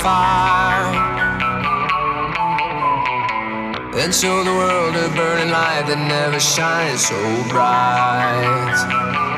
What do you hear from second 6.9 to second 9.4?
so bright.